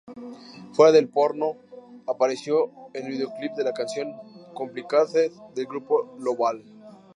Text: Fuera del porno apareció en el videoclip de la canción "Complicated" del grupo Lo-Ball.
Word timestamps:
Fuera 0.73 0.91
del 0.93 1.09
porno 1.09 1.57
apareció 2.07 2.71
en 2.95 3.05
el 3.05 3.11
videoclip 3.11 3.51
de 3.53 3.63
la 3.63 3.71
canción 3.71 4.11
"Complicated" 4.55 5.31
del 5.53 5.67
grupo 5.67 6.17
Lo-Ball. 6.17 6.63